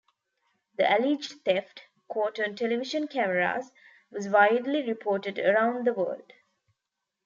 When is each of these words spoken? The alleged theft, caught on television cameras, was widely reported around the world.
The 0.79 0.97
alleged 0.97 1.45
theft, 1.45 1.83
caught 2.11 2.39
on 2.39 2.55
television 2.55 3.07
cameras, 3.07 3.71
was 4.09 4.29
widely 4.29 4.81
reported 4.81 5.37
around 5.37 5.85
the 5.85 5.93
world. 5.93 6.33